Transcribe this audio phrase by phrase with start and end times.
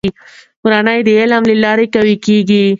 [0.61, 2.63] کورنۍ د علم له لارې قوي کېږي.